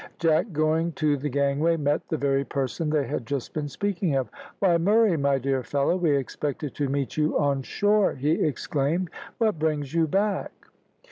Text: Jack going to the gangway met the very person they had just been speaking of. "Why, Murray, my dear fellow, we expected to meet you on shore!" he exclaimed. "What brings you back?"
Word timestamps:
Jack 0.17 0.51
going 0.51 0.93
to 0.93 1.15
the 1.15 1.29
gangway 1.29 1.77
met 1.77 2.07
the 2.09 2.17
very 2.17 2.43
person 2.43 2.89
they 2.89 3.05
had 3.05 3.23
just 3.23 3.53
been 3.53 3.67
speaking 3.69 4.15
of. 4.15 4.31
"Why, 4.57 4.79
Murray, 4.79 5.15
my 5.15 5.37
dear 5.37 5.61
fellow, 5.61 5.95
we 5.95 6.17
expected 6.17 6.73
to 6.73 6.89
meet 6.89 7.17
you 7.17 7.37
on 7.37 7.61
shore!" 7.61 8.15
he 8.15 8.31
exclaimed. 8.31 9.11
"What 9.37 9.59
brings 9.59 9.93
you 9.93 10.07
back?" 10.07 10.53